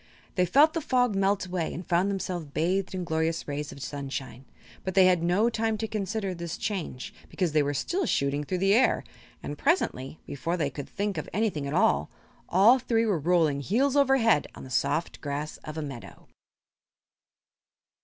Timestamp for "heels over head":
13.59-14.47